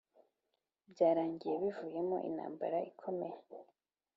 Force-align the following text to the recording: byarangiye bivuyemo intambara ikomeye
byarangiye 0.91 1.55
bivuyemo 1.63 2.17
intambara 2.29 2.77
ikomeye 2.91 3.37